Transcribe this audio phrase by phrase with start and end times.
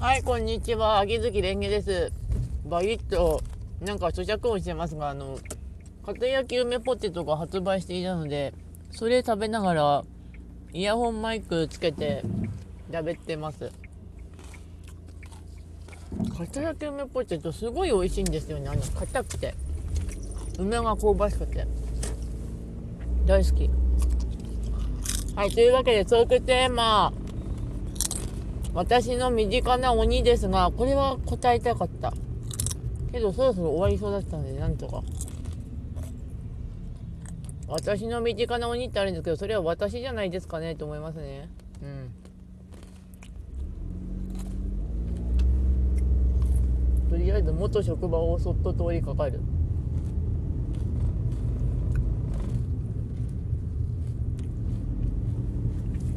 [0.00, 1.00] はい、こんにちは。
[1.00, 2.10] 秋月蓮華です。
[2.64, 3.42] バリッと、
[3.82, 5.38] なんか咀嚼音してますが、あの、
[6.06, 8.54] 片焼き梅ポテトが発売していたので、
[8.92, 10.02] それ食べながら、
[10.72, 12.22] イヤホンマイクつけて、
[12.90, 13.70] 喋ってます。
[16.38, 18.70] 片焼き梅ポテト、すごい美味しいんですよね。
[18.70, 19.54] あの、硬くて。
[20.58, 21.66] 梅が香ばしくて。
[23.26, 23.68] 大好き。
[25.36, 27.12] はい、というわけで、トークテーマ。
[28.72, 32.12] 私の身近な鬼ですが、これは答えたかった。
[33.10, 35.02] けど、そろそろ終わりそうだったので、なんとか。
[37.66, 41.48] 私の身近な鬼ってあるんですけど、それは私じゃないですかねと思いますね。
[41.82, 42.10] うん。
[47.10, 49.40] とりあえず、元職場をそっと通りかかる。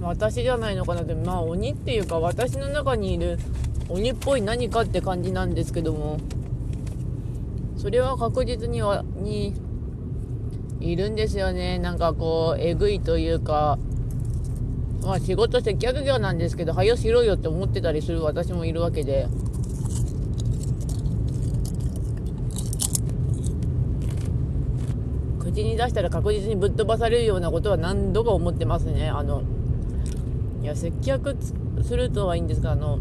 [0.04, 3.40] 私じゃないのかなってまあ鬼っていうか私の中にいる
[3.90, 6.18] 鬼っぽい何かって感じなんですけども。
[7.84, 9.54] それは確実にはに
[10.80, 11.80] いるんですよね。
[11.80, 13.78] なんかこうえぐいというか。
[15.04, 19.28] まあ仕事接客業なんですけどはよしろよって思ってたりする私もいるわけで。
[25.40, 29.10] 口に出したら確実にぶっ飛ばされるようなことは何度か思ってますね。
[29.10, 29.44] あの
[30.64, 31.36] いや接客
[31.84, 33.00] するとはいいんですがあの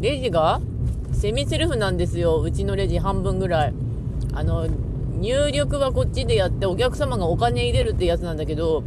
[0.00, 0.60] レジが
[1.14, 2.40] セミセルフなんですよ。
[2.40, 3.74] うちのレジ半分ぐらい。
[4.34, 4.68] あの
[5.18, 8.84] 入力はこっちでやってお客様がお金入れるってやつなんだけど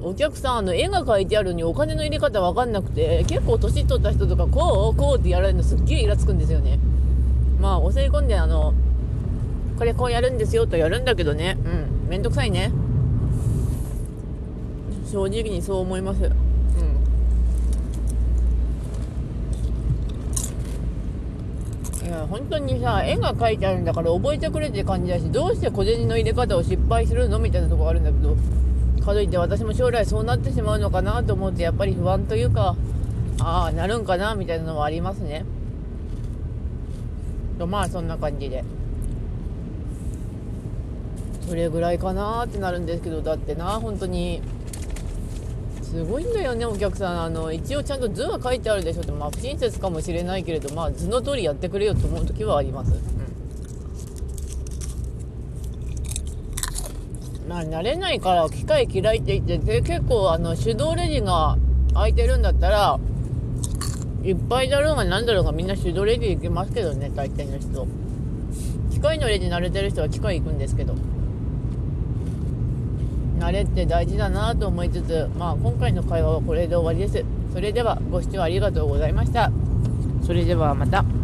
[0.00, 6.78] お客さんあの絵が描いてあるのにお金の入れ方わかんなくて結構年取った人とかこうこうってやられるのすっげえイラつくんですよね。
[7.60, 8.72] まあ教え込んであの
[9.76, 11.58] これこうやるんですよとやるんだけどね。
[11.64, 12.08] うん。
[12.08, 12.70] めんどくさいね。
[15.10, 16.32] 正直にそう思いますうん
[22.08, 28.34] いや本当にさ絵が描いてあるんだから覚えてくれって感じだしどうして小銭の入れ方を失敗するのみたいなとこあるんだけど
[29.04, 32.76] かといって私も将来そうなってしまうのかなと思ってやっぱり不安というか
[33.40, 35.44] ああなるんかなみたいなのはありますね。
[37.58, 38.64] とまあそんな感じで。
[41.46, 44.42] それぐらいかなってなるんですけどだってな本当に
[45.90, 47.22] すごいんだよねお客さん。
[47.22, 49.00] あの一応ちゃんと図は書いてあるでしょ。
[49.00, 52.92] ってまあ不親切かもしれないけれどまあ図の通りやってくれよと思う時はあります、
[57.44, 61.56] うん、まあ慣れないから機械嫌いって言ってで結構あの手動レジが
[61.94, 63.00] 空いてるんだったら
[64.22, 67.86] いっぱいだろうが何だろうがみんな手動レジ行きますけどね大抵の人。
[68.90, 70.94] 機械のレジ慣れてる人は機械行くんですけど。
[73.48, 77.24] 慣れって大事だなと思いつつ、まあ、今回の会話はこれで終わりです。
[77.54, 79.50] それではご視聴ありがとうございました。
[80.22, 81.17] それではまた。